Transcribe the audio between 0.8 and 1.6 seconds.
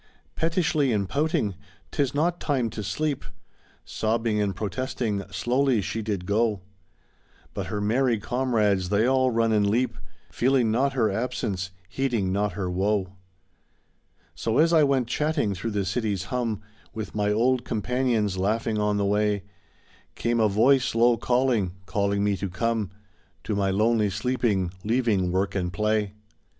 and pouting,"